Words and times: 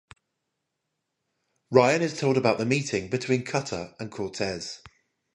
Ryan 1.69 2.01
is 2.01 2.17
told 2.19 2.35
about 2.35 2.57
the 2.57 2.65
meeting 2.65 3.07
between 3.07 3.43
Cutter 3.45 3.93
and 3.99 4.11
Cortez. 4.11 4.81